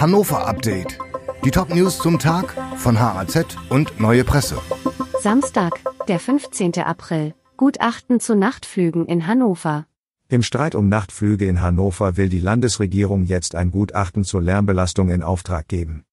[0.00, 0.96] Hannover Update.
[1.44, 4.56] Die Top-News zum Tag von HAZ und Neue Presse.
[5.20, 5.72] Samstag,
[6.06, 6.78] der 15.
[6.78, 7.34] April.
[7.56, 9.86] Gutachten zu Nachtflügen in Hannover.
[10.28, 15.24] Im Streit um Nachtflüge in Hannover will die Landesregierung jetzt ein Gutachten zur Lärmbelastung in
[15.24, 16.04] Auftrag geben.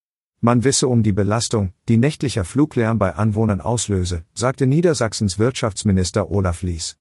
[0.41, 6.63] Man wisse um die Belastung, die nächtlicher Fluglärm bei Anwohnern auslöse, sagte Niedersachsens Wirtschaftsminister Olaf
[6.63, 6.97] Lies.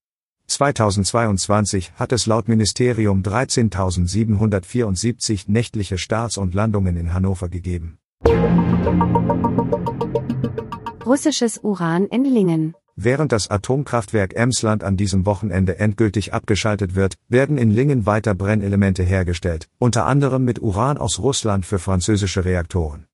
[0.47, 7.99] 2022 hat es laut Ministerium 13.774 nächtliche Starts und Landungen in Hannover gegeben.
[11.05, 12.75] Russisches Uran in Lingen.
[12.97, 19.03] Während das Atomkraftwerk Emsland an diesem Wochenende endgültig abgeschaltet wird, werden in Lingen weiter Brennelemente
[19.03, 23.07] hergestellt, unter anderem mit Uran aus Russland für französische Reaktoren.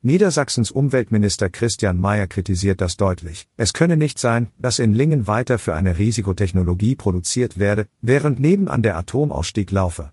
[0.00, 3.48] Niedersachsens Umweltminister Christian Mayer kritisiert das deutlich.
[3.56, 8.82] Es könne nicht sein, dass in Lingen weiter für eine Risikotechnologie produziert werde, während nebenan
[8.82, 10.12] der Atomausstieg laufe.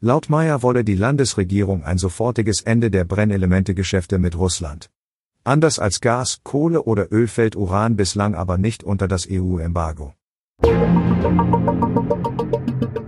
[0.00, 4.90] Laut Mayer wolle die Landesregierung ein sofortiges Ende der Brennelementegeschäfte mit Russland.
[5.44, 10.12] Anders als Gas, Kohle oder Öl fällt Uran bislang aber nicht unter das EU-Embargo.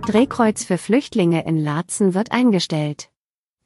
[0.07, 3.09] Drehkreuz für Flüchtlinge in Laatzen wird eingestellt.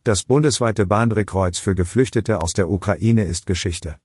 [0.07, 3.97] Das bundesweite Bahndrehkreuz für Geflüchtete aus der Ukraine ist Geschichte.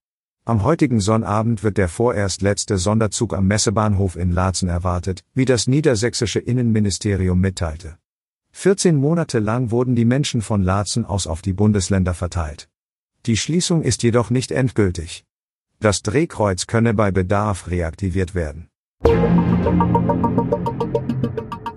[0.44, 5.69] Am heutigen Sonnabend wird der vorerst letzte Sonderzug am Messebahnhof in Laatzen erwartet, wie das
[5.69, 7.98] niedersächsische Innenministerium mitteilte.
[8.50, 12.69] 14 Monate lang wurden die Menschen von Laatzen aus auf die Bundesländer verteilt.
[13.27, 15.25] Die Schließung ist jedoch nicht endgültig.
[15.78, 18.66] Das Drehkreuz könne bei Bedarf reaktiviert werden.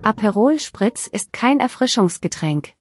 [0.01, 2.73] Aperol Spritz ist kein Erfrischungsgetränk.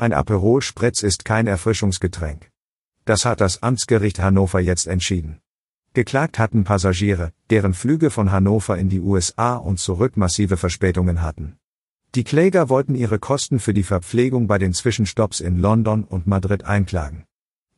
[0.00, 2.52] Ein Aperol Spritz ist kein Erfrischungsgetränk.
[3.04, 5.40] Das hat das Amtsgericht Hannover jetzt entschieden.
[5.92, 11.56] Geklagt hatten Passagiere, deren Flüge von Hannover in die USA und zurück massive Verspätungen hatten.
[12.14, 16.62] Die Kläger wollten ihre Kosten für die Verpflegung bei den Zwischenstopps in London und Madrid
[16.62, 17.24] einklagen.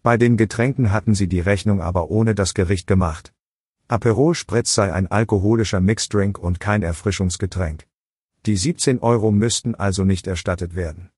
[0.03, 3.33] Bei den Getränken hatten sie die Rechnung aber ohne das Gericht gemacht.
[3.89, 7.87] Aperol Spritz sei ein alkoholischer Mixdrink und kein Erfrischungsgetränk.
[8.45, 11.09] Die 17 Euro müssten also nicht erstattet werden.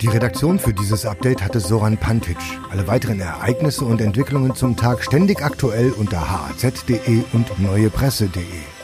[0.00, 2.38] Die Redaktion für dieses Update hatte Soran Pantic.
[2.70, 8.79] Alle weiteren Ereignisse und Entwicklungen zum Tag ständig aktuell unter haz.de und neuepresse.de.